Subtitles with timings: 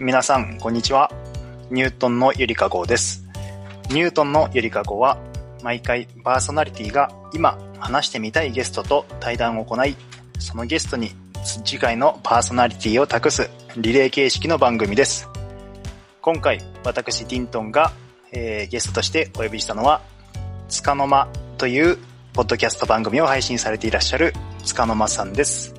[0.00, 1.08] 皆さん、こんにちは。
[1.70, 3.24] ニュートンのゆりかごです。
[3.90, 5.18] ニュートンのゆりかごは、
[5.62, 9.96] 毎回パーソナリティが今話してみたいゲストと対談を行い、
[10.40, 11.12] そのゲストに
[11.44, 15.28] 次回のパーソナリティを託すリレー形式の番組です。
[16.20, 17.92] 今回、私、ティントンが、
[18.32, 20.02] えー、ゲストとしてお呼びしたのは、
[20.68, 21.98] つかの間という
[22.32, 24.32] ポッドキャスト番組を配信されていらっしゃる
[24.64, 25.72] つかの間さんです。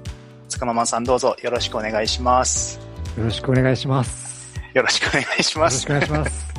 [0.47, 2.84] つかの間さんどうぞよろしくお願いします。
[3.17, 4.53] よろしくお願いします。
[4.73, 5.87] よろしくお願いします。
[5.87, 6.55] よろしくお願いします。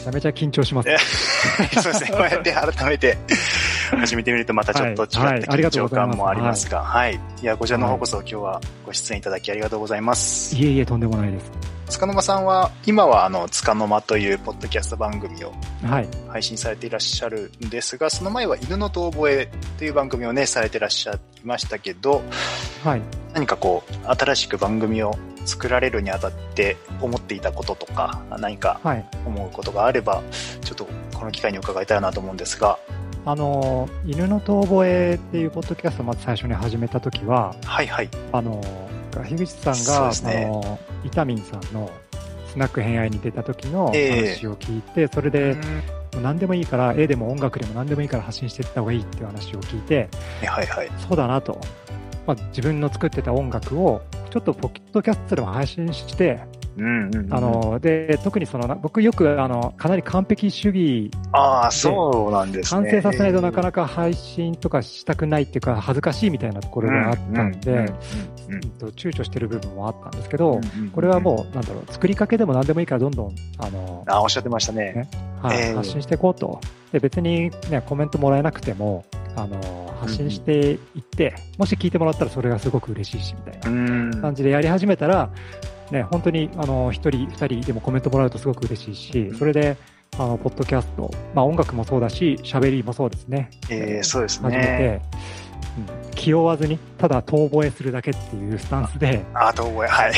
[0.00, 0.88] めちゃめちゃ緊張します。
[1.82, 2.10] そうですね。
[2.12, 3.16] こうやって改めて
[3.90, 5.16] 始めてみるとまたちょっと違った
[5.52, 7.18] 緊張感もありますが、はい。
[7.40, 10.54] いや、こちらの方こそ今日はご出演いただきありがとうございます。
[10.56, 11.50] いえいえ、とんでもないです。
[11.88, 15.52] つかの間さんは、今はあの、つかの間というポッドキャスト番組を
[16.28, 22.22] 配信されていらっしゃるんですが、その前は犬の遠吠えという番組をね、されてらっしゃいましたけど、
[22.84, 23.02] はい。
[23.32, 28.80] 何かこう、新しく番組を作られるにあたって思っていたこととか、何か
[29.26, 32.78] 思うことがあれば、はい、ちょっとこの機会に伺いたいなと思うんですが。
[33.24, 38.08] あの、犬の遠吠えっていうポッドキャストをまず最初に始めた時は、はいはい。
[38.32, 38.60] あの、
[39.12, 41.90] 樋口さんが、ね、あの、イタミンさんの
[42.48, 45.56] スナック偏愛に出た時の話を聞いて、えー、それで、
[46.20, 50.08] 何でもいいから、絵でも音楽でも何でもいいから発信していった方がいいっていう話を聞いて、
[50.44, 51.60] はいはい、そうだなと。
[52.26, 56.40] まあ、自分の作ってた音楽を、ちょっとポッドキャストでも配信して、
[56.76, 67.92] うんうんあので特にその僕よくあのかなり完璧主義ああそうなんです、ね、完成させないとなかなか配信とかしたくないっていうか恥ずかしいみたいなところがあったんで
[68.80, 70.60] 躊躇してる部分もあったんですけど、
[70.92, 75.10] これはもうなんだろう作りかけでも何でもいいからどんどんあのあおっしゃってましたね、ね、
[75.42, 76.60] はい、えー、発信していこうと。
[76.92, 79.06] で別に、ね、コメントもらえなくても
[79.36, 85.30] あの発信していって、もし聞いてもらったらそれがすごく嬉しいしみたいな感じでやり始めたら
[85.92, 89.76] ね、本当にあの1人、2人でもコメントもらうとすごく嬉しいし、それで、
[90.18, 93.50] あの、ポッドキャスト、まあ音楽もそうだし、喋りもそうですね。
[93.68, 94.50] えー、そうですね。
[94.50, 95.00] 始めて、
[95.78, 99.22] うん、気負わずに、ただ遠吠えするだけっていうスタンスで。
[99.34, 100.12] あ、遠吠え、はい。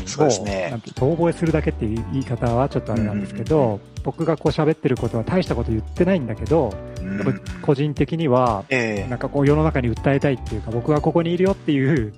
[0.00, 0.78] うん、 そうですね。
[0.94, 8.64] 遠吠えするだけっていう言い方はちょっとあれなんですけど、うんうんうん、僕がこう喋ってることは大したこと言ってないんだけど、うん、個人的には、
[9.10, 12.14] なんかこう世の中に訴えたいっていうか、僕がここにいるよっていう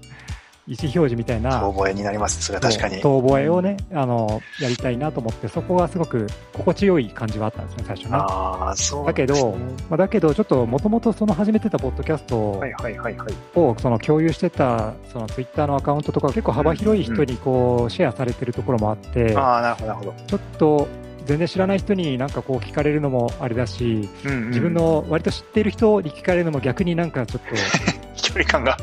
[0.67, 1.61] 意思表示みたいな。
[1.61, 3.01] 遠吠えになります、それは確かに。
[3.01, 8.11] 遠吠えをね、あの、やりたいなと思って、そこはすごく心地よい感じはあったんですね、最初ね。
[8.13, 9.57] ああ、そう、ね、だけど、
[9.89, 13.33] まあ、だけど、ちょっともともとその始めてたポッドキャストを、はいはいはいはい。
[13.55, 20.15] を、その共有してた、そのツイッターのアカウントとか結構幅広い人にこう、シェアされてるところもあって、ああ、なるほど、なるほど。
[20.27, 27.55] ちょっと、全然知らない人になんかこう聞かれるのもあれだし、うんうん、自分の割と知っている人に聞かれるのも逆になんかちょっと
[28.17, 28.79] 距離感が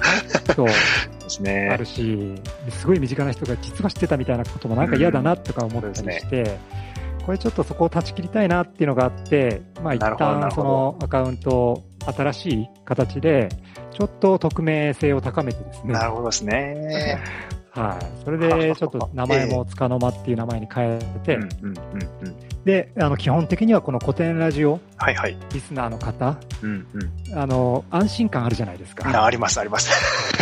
[0.56, 0.74] そうで
[1.28, 1.70] すね。
[1.72, 2.36] あるし、
[2.70, 6.60] すごい身近な人が実は知ってたみたいなこともなんか嫌だなとか思ったりして、うんね、
[7.26, 13.50] これちょっとそこを断ち切りたいなっていうのがあって、まあ一旦そのアカウントを新しい形で、
[13.92, 15.94] ちょっと匿名性を高めてですね。
[15.94, 17.20] なるほどですね。
[17.76, 18.24] はい。
[18.24, 21.40] それで、ちょっと名前もつかの間っていう名前に変えて、
[22.64, 25.38] で、あの、基本的にはこの古典ラジオ、はいはい。
[25.54, 26.88] リスナーの方、うん
[27.30, 29.24] うん、あの、安心感あるじゃないですか。
[29.24, 29.92] あります、あります。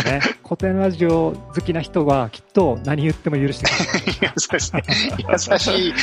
[0.06, 0.20] ね。
[0.42, 4.32] 古典ラジオ好きな人は、きっと何言っても許してくれる。
[4.36, 4.82] そうですね。
[5.28, 5.94] 優しい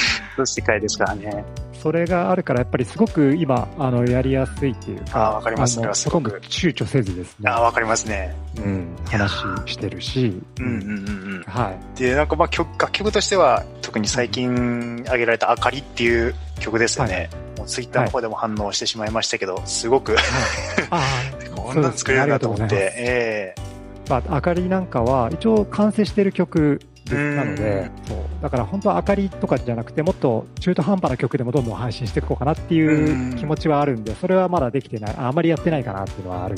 [0.46, 1.46] 世界ですからね。
[1.82, 5.90] それがあるから、やっぱりすごく今、あの、やりやすいっていうか、あわかりますね。
[5.94, 7.50] すごく躊躇せずですね。
[7.50, 8.36] あわかりますね。
[8.58, 8.96] うん。
[9.06, 9.32] 話
[9.66, 10.40] してるし。
[10.60, 11.44] うんうんうんうん。
[11.48, 12.00] はい。
[12.00, 17.16] で、なんかまあ曲、楽曲としては、特に最近挙げられたあかりっていう曲ですよね。
[17.16, 36.56] はい、もうツイッターの方でも反応してしまいましたけど、はい、すごく、はい、 こんな作れるんだと思って、ええー、まあ、あかりなんかは、一応完成してる曲なので、そうだから本当は明かりとかじゃなくて、もっと中途半端な曲でもどんどん配信していこうかなっていう気持ちはあるんで、それはまだできてない、あまりやってないかなっていうのはある。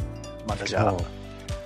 [0.47, 0.95] またじゃあ。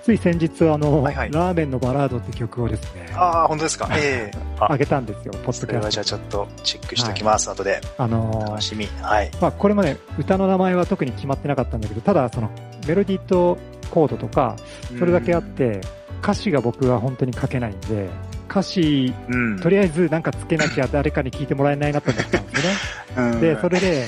[0.04, 3.10] つい先日、あの、はいはい、ラーメンのバラードって曲をですね。
[3.14, 3.90] ああ、本当ですか？
[3.92, 4.66] ええー。
[4.72, 5.90] あげたんですよ、ポッドキャスト。
[5.90, 7.82] じゃあちょっとチェックしておきます、はい、後で。
[7.98, 8.88] あのー、楽しみ。
[9.02, 9.30] はい。
[9.42, 12.50] まあ、これまで歌の名前は特に決まってなかったんだけど、ただ、その、
[12.88, 13.58] メロディーと
[13.92, 14.56] コードとか、
[14.98, 15.82] それだけあって、
[16.24, 18.08] 歌詞が僕は本当に書けないんで、
[18.50, 22.78] 歌詞、うん、とりあえずなんかつけなきゃ誰かに聞いてもらえないなと思ったんですよね。
[23.34, 24.06] うん、で、それで、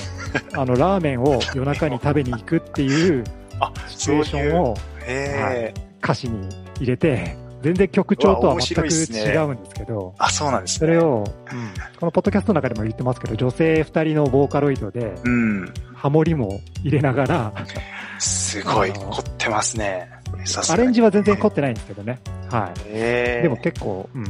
[0.54, 3.24] あの、ラーメンを夜中に食べに行くっていう
[3.88, 6.48] シチュエーションを、はい、歌詞に
[6.78, 10.78] 入れて、全然曲調とは全く違うんですけど、ね、あ、そうなんですね。
[10.78, 11.24] それを、うん、
[11.98, 17.52] このポッドキャストの中でも言ってますけど、女性二人のボーカロイドで、うん、ハモリも入れながら、
[18.18, 20.19] すごい、凝ってますね。
[20.70, 22.18] アレンジは全然凝ってないんですけどね。
[22.50, 22.92] はい。
[22.92, 24.24] でも結構、うん。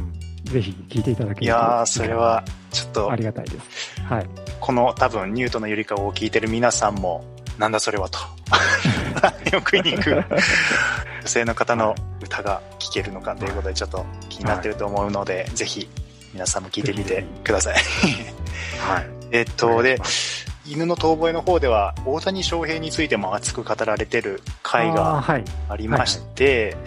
[0.45, 1.43] ぜひ聞いていただけると。
[1.43, 3.11] いやそれは、ちょっと。
[3.11, 4.01] ありがたいです。
[4.01, 4.27] はい。
[4.59, 7.23] この多分、ニュートのゆりかを聞いてる皆さんも、
[7.57, 8.19] なんだそれはと。
[9.51, 10.11] よくに行く
[11.21, 15.87] 女性の方の歌が聴けるのかということで、ちょっと気になってると思うので、はい、ぜひ、
[16.33, 17.75] 皆さんも聞いてみてください。
[18.79, 19.05] はい。
[19.31, 19.99] えっと、で、
[20.65, 25.23] 犬の遠吠えの方では、大谷翔平についても熱く語られてる回が
[25.69, 26.77] ありまして、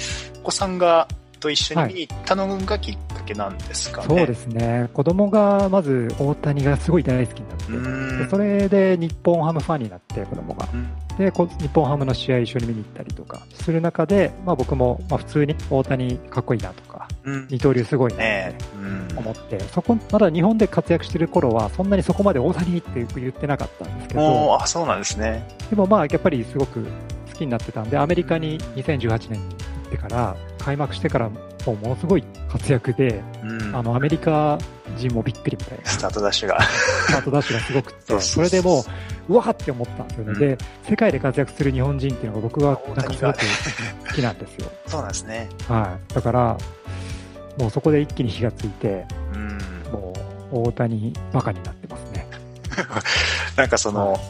[0.40, 1.08] お子さんが
[1.44, 4.06] と一緒に見に行ったのがきっかけなんですかね。
[4.08, 4.88] そうですね。
[4.94, 7.54] 子供がまず大谷がすごい大好きにな
[8.22, 10.66] って、それで日本ハムファンになって、子供が。
[11.18, 16.93] で、日本ハムの試合一緒に見に行ったりとかする中で、まあ僕も、まあ普通に大谷かっこいいなとか、うん、
[17.24, 18.54] 二刀流すごいなって
[19.16, 24.58] 思って、そこ、まだ日本で活躍してる頃は、そんなにそこまで大谷って言ってなかったんですけど。
[24.60, 25.46] あ、そうなんですね。
[25.70, 26.88] でもまあやっぱりすごく好
[27.34, 31.30] きになってたんで、アメリカに2018年に行ってから、開幕してから
[31.66, 34.58] もうものすごい活躍で、うん、あの、アメリカ
[34.96, 35.84] 人もびっくりみたいな。
[35.84, 36.60] スタートダッシュが。
[36.62, 38.84] スタートダッシュがすごくて、 それでも
[39.28, 43.38] う、うわーって思ったんですよね、うん、で、世界で活躍する日本人っていうのが僕はなんかすごく
[44.08, 44.70] 好きなんですよ。
[44.86, 45.48] そうなんですね。
[45.66, 46.14] はい。
[46.14, 46.56] だから、
[47.58, 49.58] もうそこで一気に火がついて、うん、
[49.92, 50.12] も
[50.52, 52.26] う大谷バカになってますね。
[53.56, 54.20] なんかその、はい。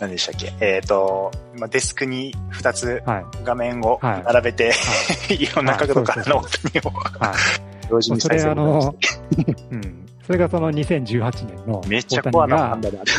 [0.00, 0.52] 何でしたっけ？
[0.60, 3.02] えっ、ー、と、まあ、デスクに2つ
[3.44, 8.94] 画面を並べて、はい、 いろんな角度からのオープニングを、はい、同時に再生を、の、
[9.70, 10.06] うん。
[10.26, 13.12] それがその2018年のめっちゃコアな判断である。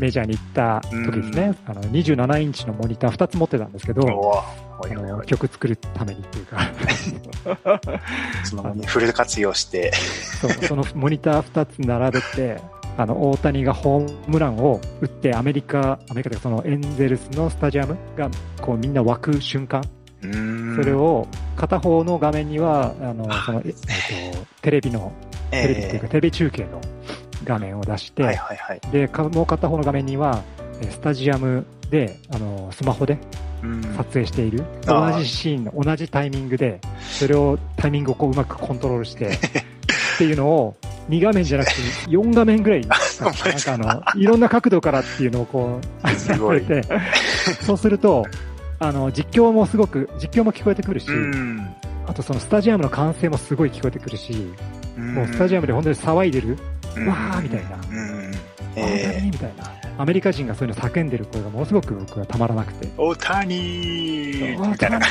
[0.00, 1.54] メジャーに行った時ですね。
[1.66, 4.02] あの27インチのモニター2つ持ってたんですけど、
[4.90, 6.58] あの曲作るためにっていうか。
[8.44, 9.92] そのフル活用して。
[9.94, 12.60] そう、そのモニター2つ並べて、
[12.96, 18.30] あの、大谷がホームランを打って、アメリカ、アメリカでそのエンゼルスのスタジアムが、
[18.60, 19.82] こうみんな湧く瞬間。
[20.22, 21.26] それを、
[21.56, 23.78] 片方の画面には、あの、その、えっと、
[24.60, 25.12] テレビの、
[25.50, 26.80] テレビっていうか、テレビ中継の
[27.44, 28.22] 画面を出して、
[28.92, 30.42] で、もう片方の画面には、
[30.90, 33.18] スタジアムで、あの、スマホで
[33.98, 34.64] 撮影している。
[34.86, 39.28] 同じシーンの同じタイミングで、それを、タイミングをこううまくコントロールして、
[40.16, 40.76] っていうのを、
[41.10, 41.74] 2画面じゃなくて
[42.08, 42.98] 4画面ぐらい、なんか。
[43.68, 46.64] あの、いろんな角度からっていうのをこう、すごい。
[47.60, 48.24] そうすると、
[48.78, 51.08] あの、実況もすごく、実況も聞こえてくるし、
[52.06, 54.32] あとそのスタジアムの歓声もすごい聞こえてくるし、
[54.96, 56.56] もうスタジアムで本当に騒いでる、
[57.06, 57.78] わーみたいな、
[58.76, 59.81] えー、みたいな。
[59.98, 62.88] アメリカ人がそういうの叫んでる声がものすごく僕はたまらなくて。
[62.96, 64.98] オタニーみたいな。
[65.00, 65.06] だ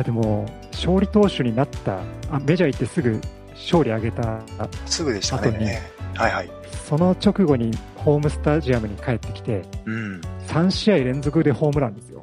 [0.00, 1.98] ってもう、勝利投手になった、
[2.30, 3.20] あメジャー行ってすぐ
[3.54, 4.40] 勝利上げた
[4.86, 5.82] すぐでしたね。
[6.14, 6.50] はいはい。
[6.88, 12.20] その直後にホームスタジアムに帰ってきて、うん、3試合連続でホームランですよ。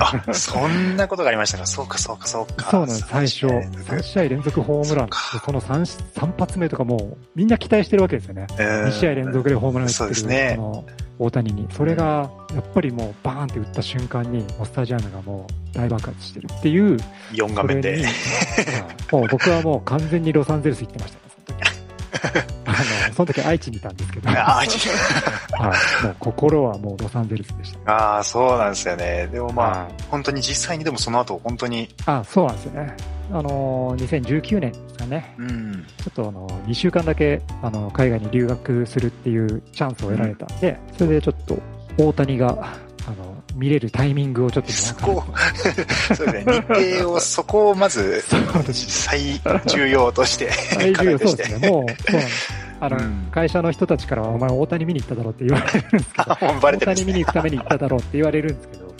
[0.00, 1.66] あ、そんなことがありましたか。
[1.66, 2.70] そうか、そうか、そうか。
[2.70, 3.46] そうなんです、最初。
[3.46, 5.08] 3試合連続ホームラン。
[5.10, 8.46] そその 3, 3発目とかもう、みんな期待してるわけですよね。
[8.58, 9.96] えー、2試合連続でホームラン打ってる。
[9.98, 10.58] そうですね。
[11.18, 11.66] 大谷に。
[11.72, 16.96] それが、やっぱりもう、バーンって打った瞬間に、もうスタジアムがもう、大爆発してるっていう。
[17.32, 18.04] 4画面で。
[19.10, 22.54] もう僕はもう完全にロサンゼルス行ってましたね、その時。
[23.18, 24.30] その時愛知にいたんですけど。
[24.30, 24.88] 愛知
[25.58, 26.04] はい。
[26.04, 29.28] もう心はもうロサンゼルスでした、ああ、そうなんですよね。
[29.32, 31.92] でもまあ、本当に実際にでもその後、本当に。
[32.06, 32.96] あそうなんですよね。
[33.32, 35.34] あのー、2019年ですかね。
[35.36, 35.84] うん。
[35.96, 41.58] ちょっとあの、2週間だけ、あの、海外に留学するっていうチャンスを得られたんで、うん、それでちょっと、
[41.96, 42.46] 大谷が、
[43.04, 45.24] あの、見れるタイミングをちょっとそこ、
[46.14, 46.60] そうですね、日
[47.00, 52.67] 程を、そこをまず、最重要として、最重要、そうですね、もう、そうなんです。
[52.80, 58.94] あの、うん、会社の人たちからは、お前大谷見に行っただろうって言われるんですけど、 大谷見に行くために行っただろうって言われるんですけど、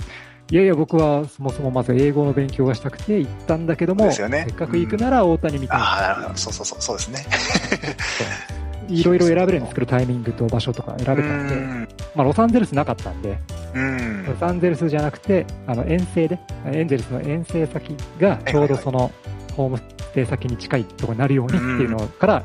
[0.51, 7.27] いやいや、僕はそもそもまず英語の勉強がしたくて行ったんだけども、ね、せっかく行くなら大谷見たい、うん、ああ、そうそうそう、そうですね。
[8.89, 11.89] いろいろ選べるんですけど、タイミングと場所とか選べたんで、ん。
[12.15, 13.39] まあ、ロサンゼルスなかったんで、
[13.77, 14.25] ん。
[14.25, 16.39] ロサンゼルスじゃなくて、あの遠征で、
[16.73, 19.11] エンゼルスの遠征先がちょうどその
[19.55, 19.83] ホームス
[20.15, 22.43] テイ先に近いところになるようにっていうのから、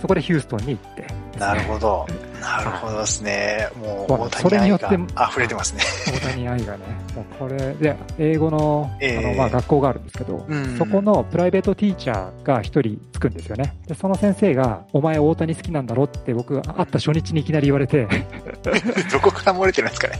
[0.00, 1.06] そこでヒューストンに行って。
[1.38, 2.06] なるほど。
[2.40, 3.68] なるほどですね。
[3.80, 5.82] もう、大谷愛が溢れてますね。
[6.06, 6.84] 大谷愛がね。
[7.14, 10.46] もうこれで、英語の、あの、まあ、学校があるんですけど、
[10.78, 13.76] そこのプライベートティーチャーが一人つくんですよね。
[13.86, 18.06] で、その先生が、お前大谷好きなんだろって僕が会った初日にいきなり言われて。
[19.12, 20.18] どこから漏れてるんですかね。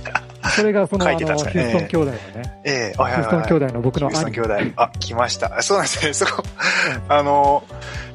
[0.50, 2.60] それがその、あの、ヒューストン兄弟のね。
[2.64, 4.16] ええヒューストン兄弟の僕の兄。
[4.16, 4.82] ヒューストン兄弟。
[4.82, 5.62] あ、来ました。
[5.62, 6.12] そうなんですね。
[6.14, 6.42] そこ、
[7.08, 7.64] あの、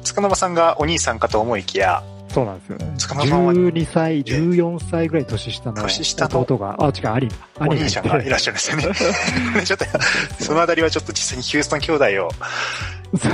[0.02, 2.02] 塚間さんがお兄さんかと思いきや、
[2.34, 2.94] そうなんですよね。
[2.96, 7.28] 12歳、14歳ぐらい年下の年下の弟が、あ、違う、兄
[7.60, 9.62] お兄ちゃんがいらっしゃるんですよね。
[9.64, 9.84] ちょっと、
[10.42, 12.30] そのあたりはちょっと実際にヒューストン兄弟を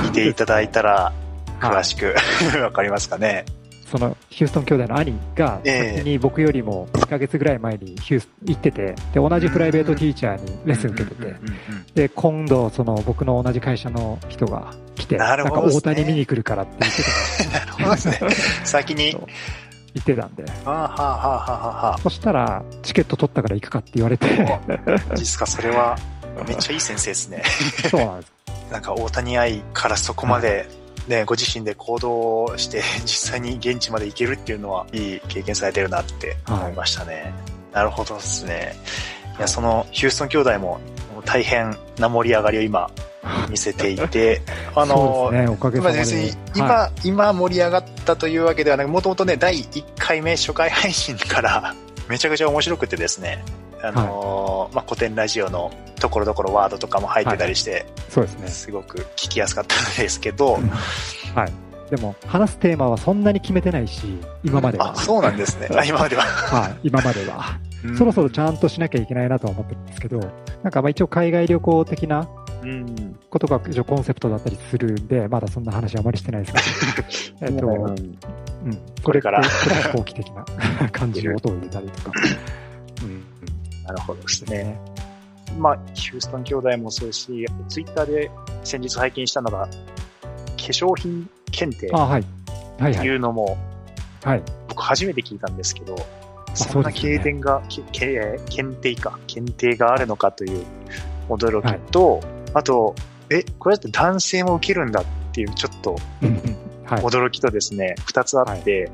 [0.03, 1.11] 見ていただいたら、
[1.59, 2.15] 詳しく
[2.61, 3.45] わかりますかね。
[3.91, 11.35] そのヒューストン兄弟の兄が先に僕よりも1ヶ月ぐらい前にヒュース行ってて、で、同じプライベートティーチャーにレッスン受けてて、
[11.93, 17.03] で、今度その僕の同じ会社の人が来て、な,、んか大谷見に来るからって言って
[17.51, 17.59] た。
[17.59, 18.19] なるほどですね。
[18.63, 19.17] 先に。
[19.93, 20.43] 言ってたんで。
[20.43, 24.25] はあ、はあはあははそしたら、チケット取ったから行くかって言われて。
[25.15, 25.97] 実か、それは、
[26.47, 27.43] めっちゃいい先生ですね。
[27.91, 28.31] そうなんです。
[28.71, 30.65] なんか大谷愛からそこまで
[31.11, 37.13] ね、ご自身で行動して、 実際に現地まで行けるっていうのは、いい経験されてるなって思いましたね。
[37.13, 37.23] はい、
[37.73, 38.75] なるほどですね。
[39.37, 40.79] いや、その、ヒューストン兄弟も、
[41.25, 42.89] 大変な盛り上がりを今、
[43.49, 44.41] 見せていて、
[44.73, 46.03] あの、ね、おかげさまで。
[46.55, 51.75] 今、はい、今盛り上がったというわけではなく、もともとね、第1回目初回配信から
[52.07, 53.43] めちゃくちゃ面白くてですね、
[53.83, 58.47] あのー、まあ、古典ラジオのところどころワードとかも入ってたりして、はい、そうですね。
[58.47, 60.59] すごく聞きやすかったんですけど、
[61.35, 61.71] はい。
[61.91, 64.93] でも、話すテーマはそんなに決めてないし、今までは。
[64.93, 65.67] あ、そうなんですね。
[65.75, 66.23] あ今までは。
[66.23, 67.59] はい、今までは。
[67.97, 70.19] そろそろちゃんとしなきゃいけないなとは思ってるんですけど、
[70.63, 72.27] なんかまあ一応海外旅行的な
[73.29, 79.41] ことが一応コンセプトだったりするんで、まだそんな話あまりしてないですけど、えっと、うん、これから。
[79.41, 80.45] 飛行機的な
[80.91, 82.11] 感じの音を入れたりとか。
[83.91, 84.79] うん、なるほどですね。
[85.57, 88.31] まあ、ヒューストン兄弟もそうですし、ツイッターで
[88.63, 89.69] 先日拝見したのが、化
[90.57, 93.57] 粧品検定っていうのも、
[94.23, 95.95] はい、僕初めて聞いたんですけど、
[96.53, 97.67] そんな経典が、ね、
[98.49, 100.65] 検定か、検定があるのかという
[101.29, 102.21] 驚きと、はい、
[102.55, 102.95] あと、
[103.29, 105.95] え、これだって男性も受けるんだっていうちょっと
[106.85, 108.91] 驚きとですね、二、つあって、はい、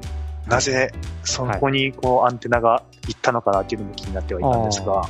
[0.47, 0.91] なぜ
[1.23, 5.07] そこにこうアンテナが行ったのかなっていうのも気になってはいたんですが、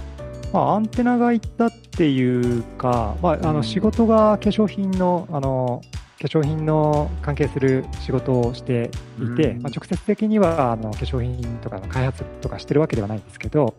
[0.54, 5.82] まあ、アンテナがいったっていうか、まあ、あの仕事が化粧品のあの
[6.20, 8.90] 化粧品の関係する仕事をして
[9.22, 13.76] いて、まあ、直接的にはあの化粧品とかの開発とかしてるわけではないんですけど、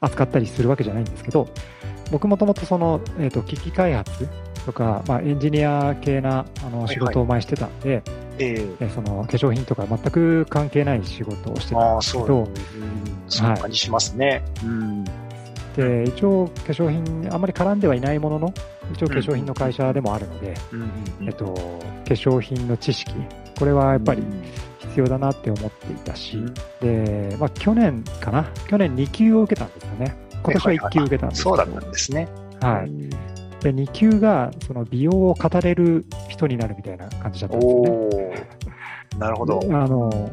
[0.00, 1.48] 扱ったりするわけじゃないんですけど、
[2.10, 4.28] 僕もともとその、えと、機器開発
[4.66, 8.04] とか、まあ、エンジニア系なあの仕事を前してたんで、はいはい
[8.38, 12.48] えー、その化粧品とか全く関係ない仕事をしてたんですけど、
[13.30, 14.42] そんな感じしますね。
[14.62, 15.04] うん。
[15.76, 18.54] で一応化粧品あんまり絡んではいないものの
[18.92, 20.54] 一応化粧品の会社でもあるので、
[21.22, 21.60] えっと、化
[22.06, 23.14] 粧品の知識。
[23.58, 24.22] これはやっぱり
[24.80, 26.38] 必要だなって思っていたし、
[26.80, 28.50] で、まあ、去年かな？
[28.68, 30.16] 去年2級を受けたんですよね。
[30.42, 32.28] 今年は1級受けたんですけど、そうだったんですね。
[32.60, 32.90] はい。
[33.60, 38.48] で2級がその美容を語れる人になるみたいな感じだったんですよね。
[39.18, 39.60] なるほど。
[39.70, 40.30] あの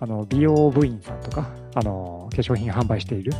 [0.00, 3.32] あの美容部員さんとかあの化粧品販売している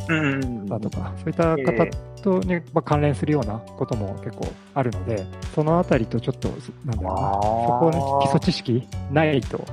[0.67, 5.25] だとか、そういった方とに、まあ、関連するようなことも結構あるので、
[5.55, 6.49] そのあたりとちょっと、
[6.85, 7.41] なんだろうな、そ
[7.79, 9.65] この基礎知識ないと、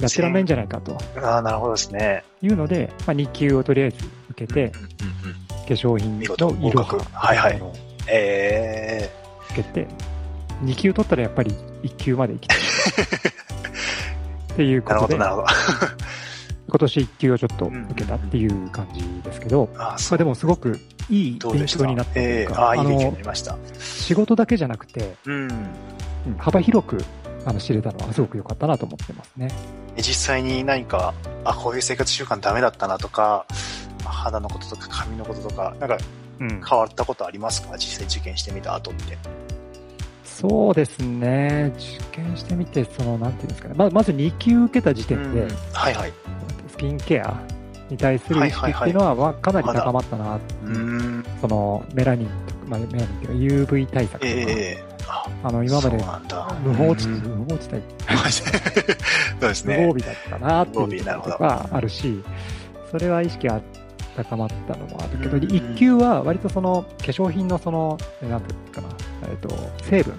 [0.00, 0.98] やってらんないんじゃないかと。
[1.22, 2.24] ああ、なるほどですね。
[2.42, 4.78] いうので、まあ、2級をとりあえず受けて、化
[5.74, 7.62] 粧品の色が、はいはい。
[8.10, 9.86] えー、受けて、
[10.64, 12.58] 2級取ったらやっぱり1級まで行きたい。
[14.54, 15.18] っていうことで。
[15.18, 15.97] なるほど、なるほど。
[16.68, 23.56] 今年1級をちょっと受けたっていう感じですけど、あまあ、でもすごくいい勉強になったというか、えー、あいい勉強になりました。
[23.78, 25.48] 仕事だけじゃなくて、うん、
[26.36, 27.02] 幅広く
[27.46, 29.50] あの知れたのはすごく良かったなと思ってますね。
[29.96, 33.46] 実際に何か、あ、こういう生活習慣ダメだったなとか、
[34.04, 35.98] 肌のこととか髪のこととか、なんか
[36.38, 39.16] 変わったことありますか、うん、実際受験してみた後って。
[40.24, 41.72] そうですね。
[41.76, 43.74] 受験してみて、その、なんていうんですかね。
[43.76, 46.12] ままず2級受けた時点で、うん、はいはい。
[46.78, 47.42] スキンケア
[47.90, 50.38] に対する意識っていうのは、はかなり高まったな、
[51.40, 55.96] そのメラニンとか、まあ、メラニンっていうか UV 対策とか、えー、あの今まで
[56.62, 57.82] 無法地帯、無法地帯。
[59.40, 59.76] そうですね。
[59.78, 62.22] 無防備だったなっていうことがあるし、
[62.92, 63.60] それは意識が
[64.16, 68.88] 高まったのもあるけど、1級は割とその化粧品のその、なんていうかな、
[69.28, 69.48] えっ、と、
[69.82, 70.14] 成分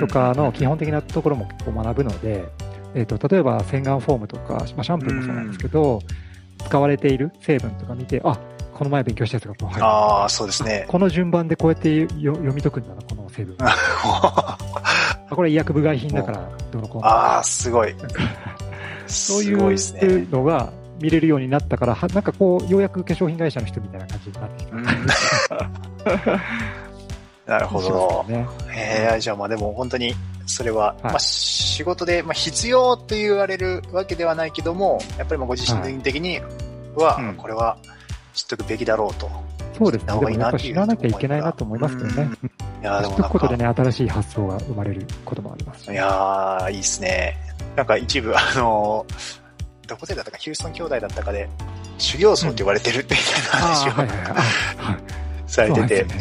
[0.00, 2.44] とかの基本的なところも結構学ぶので、
[2.94, 6.00] えーと、例えば洗顔フォームとか、まあ、シャンプーもそうなんですけど、
[6.66, 8.38] 使われている成分とか見て、あ
[8.72, 9.84] この前勉強したやつがこう入る。
[9.84, 10.84] ああ、そうですね。
[10.88, 13.56] この順番でこうやって読み解くんだな、この成分。
[15.30, 17.94] これ医薬部外品だから、どのこうああ、すごい。
[19.06, 24.70] そういうのが見れるようになったから、なんかこう、ようやく化粧品会社の人みたいな感じになってき
[26.26, 26.38] た。
[27.52, 28.24] なるほど。
[28.28, 30.14] ね、えー、じゃあまあでも本当に
[30.48, 36.40] それは、はい、まあ、仕事で、まあ、必要と言われるわけではないけども、やっぱりご自身的に
[36.96, 37.76] は、はい、これは
[38.32, 39.30] 知っとくべきだろうと。
[39.76, 40.12] そうですね。
[40.14, 42.30] でもやっぱ知らなきゃいけないなと思いますけどね。
[42.82, 45.92] いやでも知っとくことでね、新しい発想が生まれることもあります。
[45.92, 47.36] いやー、いいですね。
[47.76, 51.48] なんか一部、あのー、どこでだったか、ヒューストン兄弟だったかで、
[51.98, 54.04] 修行僧って言われてるみたいな話を、う
[55.44, 56.18] ん、されてて、ね、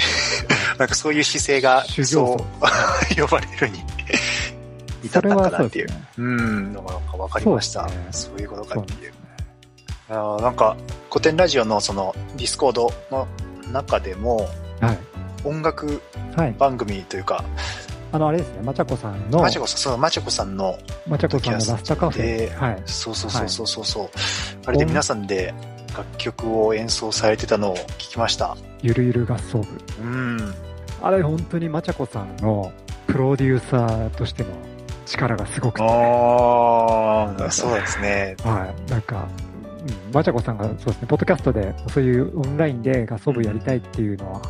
[0.77, 2.37] なんかそういう姿勢が、そう
[3.19, 3.83] 呼ばれるに
[5.03, 5.87] 至ったかなっていう。
[5.87, 7.87] うね、うん、なんか分かりました。
[8.11, 9.13] そう、ね,、いうことかっていう。
[10.09, 10.75] あなんか、
[11.09, 13.27] コテンラジオのその Discord の
[13.73, 14.47] 中でも、
[14.79, 14.97] はい、
[15.43, 16.01] 音楽
[16.57, 17.45] 番組というか、はい、
[18.13, 19.41] あの、あれですね、まちゃこさんの。
[19.41, 20.77] まちゃこさん、そう、まちゃこさんの。
[21.07, 22.55] まちゃこさんのラスタカフェ。
[22.55, 22.83] はい。
[22.85, 24.11] そうそうそうそうそうそう、はい、
[24.67, 25.53] あれで皆さんで
[25.95, 28.55] 楽曲を演奏されてたのを聞きました。
[28.81, 29.67] ゆるゆる合奏部。
[30.01, 30.66] うん。
[31.01, 32.71] あれ本当にまちゃこさんの
[33.07, 34.49] プロデューサーとしての
[35.05, 35.83] 力がすごくて。
[35.83, 38.35] ああ、そうですね。
[38.43, 38.91] はい。
[38.91, 39.27] なんか、
[40.07, 44.41] うん、まちゃこさんがそうですね、ポッドキャストでそういうオンラインで合奏部やりたいっていうのは、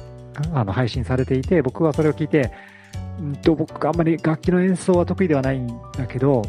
[0.50, 2.52] うん、あの配信されていて、僕はそれを聞いて、
[3.20, 6.42] うんと僕あんまり楽器の演奏は得意ではないんだけど、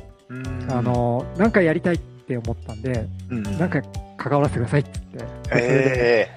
[0.71, 3.81] あの、なんかやりたいって思ったんで、うん、なんか
[4.17, 6.31] 関わらせてくださいって言って、え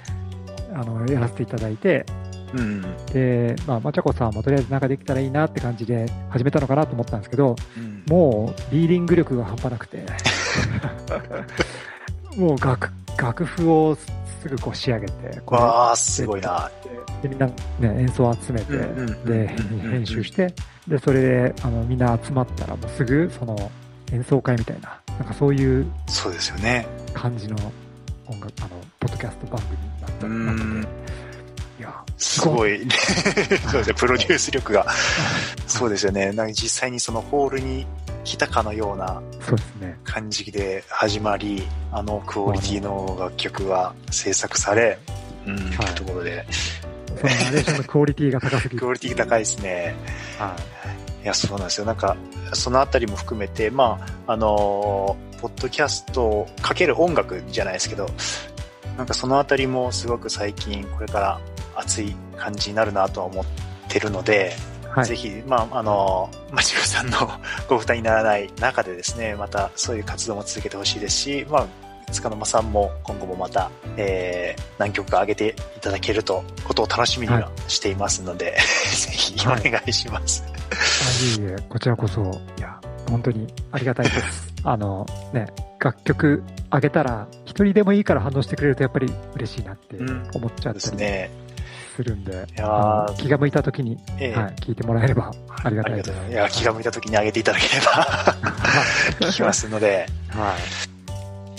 [0.72, 2.06] ー、あの、やらせていただいて、
[2.54, 10.06] うん、で、まあ、まちゃこさんもとりあえずなんかできたらいいなって感じで始めたのかなと思ったんですけど、うん、もうリーディング力が半端なくて。
[12.38, 13.96] もう楽楽譜を
[14.42, 16.70] すぐこう仕上げて、わあ、すごいな。
[17.22, 18.78] で、みんなね、演奏を集めて、
[19.26, 20.54] で、編集して、
[20.88, 23.72] で、それで、あの、みんな集まったらもうすぐ、その、
[24.12, 26.88] 演奏会みたいな、なんかそういう、そうですよね。
[27.14, 27.56] 感じの
[28.28, 30.92] 音楽、あの、ポッドキャスト番組になったなったい
[31.82, 32.80] や、すごい、
[33.72, 34.86] そうですね、プロデュース力が、
[35.68, 36.32] そうですよね。
[36.32, 37.86] なんか実際にそのホールに
[38.24, 39.22] 来たかのような
[40.04, 44.98] 感じで始まり、あのクオリティの楽曲が制作され、
[45.46, 46.46] うん、はい、というところで。
[47.12, 49.96] そのナレーションのクオリティが高すぎクオリティ高いですね。
[50.40, 50.56] は
[51.22, 51.24] い。
[51.24, 51.86] いや、そうなんですよ。
[51.86, 52.16] なんか、
[52.54, 58.08] そのあたりも含めて、まあ、あのポッドキャストをかける音楽じゃないですけど、
[58.98, 61.42] なんかそのあたりもすごく最近これから
[61.92, 63.46] 熱い感じになるなとは思っ
[63.90, 64.54] てるので、
[64.90, 67.18] はい、ぜひ、まあ、あの、まちこさんの
[67.68, 71.68] ご負担にならない中でですね、またそういう活動も続けてほしいですし、まあ、
[72.12, 80.44] 塚沼さんも今後もまた、えー、何曲か上げていただけると、ことを楽しみにはしていますので、 はい、ぜひお願いします。
[80.44, 82.22] はい、いえいえ、こちらこそ、
[82.58, 84.54] いや、本当にありがたいです。
[84.64, 85.48] あの、ね、
[85.80, 89.98] 楽曲上げたら、一人でもいいから反応してくれるとやっぱり嬉しいなって
[90.34, 91.32] 思っちゃうん、ね。
[91.96, 92.48] するんで、
[93.18, 95.32] 気が向いた時に、えー、はい、聞いてもらえれば
[95.64, 96.12] ありがたいです。
[96.30, 98.06] いや、気が向いた時に上げていただければ
[99.28, 100.56] 聞きますので、は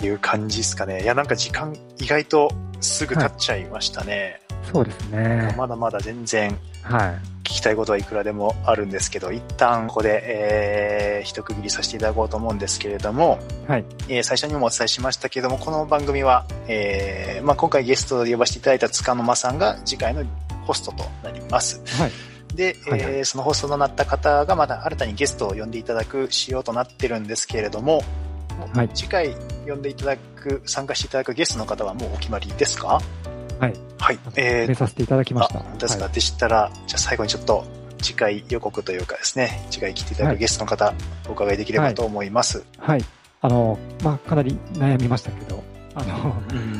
[0.01, 0.05] い。
[0.05, 1.01] いう感じですかね。
[1.01, 4.42] いや、なんか時間意外とすぐ経っちゃいましたね。
[4.63, 5.55] はい、そうですね。
[5.57, 7.09] まだまだ全然、はい。
[7.43, 13.85] 聞きたいことはいくらでもあるんですけど、一旦ここで、えー、一区切りさせていただこうと思うんですけれども、はい。
[14.07, 20.23] えー、最初にもお伝えしましたけれども、この番組は、えー、まあ今回ゲストで呼ばせていただいた塚の間さんが次回の
[20.65, 21.81] ホストとなります。
[22.01, 22.11] はい。
[22.55, 28.03] で、はいはい、えー、そのホストとなった方がまた新たにゲストを呼んでいただく仕様となってるんですけれども、
[28.73, 29.35] はい、次回
[29.67, 33.01] 呼んでいただく、参加していただくゲストの方はもうお決まりですか？
[33.59, 33.73] はい。
[33.99, 34.19] はい。
[34.35, 35.63] えー、めさせていただきました。
[35.77, 37.65] ですか、はい、でしたら、じゃあ最後にちょっと
[38.01, 40.95] 次回予告というかですね、次回来ていただくゲストの方、はい、
[41.29, 42.65] お伺いできればと思います。
[42.77, 42.97] はい。
[42.99, 43.05] はい、
[43.41, 45.63] あの、まあ、かなり悩みましたけど、
[45.95, 46.35] あの、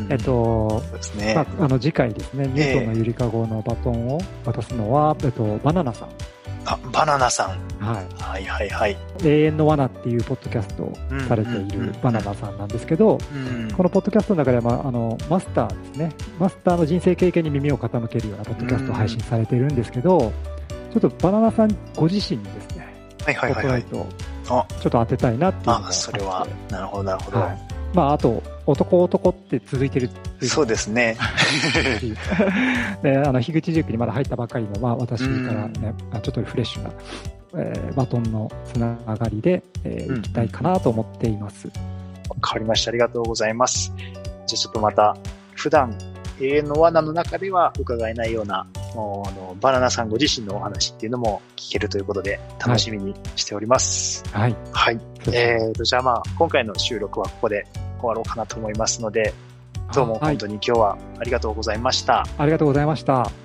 [0.09, 1.35] えっと、そうですね。
[1.35, 6.09] まあ、あの、次回ですね、ニュートンのゆりかごのバトンを渡すのは、えっと、バナナさん。
[6.65, 7.83] あ、バナナさん。
[7.83, 8.07] はい。
[8.21, 8.97] はいはいはい。
[9.23, 10.93] 永遠の罠っていうポッドキャストを
[11.27, 13.17] されているバナナさんなんですけど、
[13.75, 16.15] このポッドキャストの中では、まあ、あの、マスターですね。
[16.39, 20.31] マスターの人生経験に耳を傾けるようなポッドキャストを配信されているんですけど、
[20.93, 22.93] ちょっとバナナさんご自身にですね、
[23.25, 23.83] はいはいはい、はい。
[23.83, 24.07] ちょ
[24.59, 27.39] っと当てたいなっていうのがあ、それは、なるほどなるほど。
[27.39, 31.15] はい、まあ、あと、男男って続いてるてそうですね。
[33.03, 36.89] で、あの、樋口塾にまだ入ったばかりの、まあ、私からね、ちょっとフレッシュな、
[37.57, 41.67] えー、バトンのつながりで、えー、いきたいかなと思っています。
[41.67, 41.73] わ、
[42.35, 42.89] うん、かりました。
[42.89, 43.93] ありがとうございます。
[43.97, 44.09] じゃ
[44.41, 45.15] あちょっとまた、
[45.53, 45.95] 普段、
[46.41, 54.23] 永遠の罠の中では伺えないような、もうあのバナナさんご自身のお話っていうのも聞けるということで、楽しみにしております。
[54.31, 54.55] はい。
[54.71, 54.99] はい。
[55.31, 57.65] えーと、じゃあまあ、今回の収録はここで
[58.03, 59.33] 終わろうかなと思いますので、
[59.93, 62.25] どうも本当に今日はありがとうございました。
[62.37, 63.42] ありがとうございました。